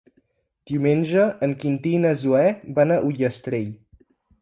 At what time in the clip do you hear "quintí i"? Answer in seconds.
1.65-2.01